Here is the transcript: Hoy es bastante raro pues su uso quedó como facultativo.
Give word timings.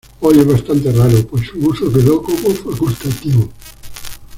Hoy 0.19 0.39
es 0.39 0.47
bastante 0.47 0.91
raro 0.91 1.27
pues 1.27 1.45
su 1.49 1.59
uso 1.59 1.93
quedó 1.93 2.23
como 2.23 2.49
facultativo. 2.55 3.47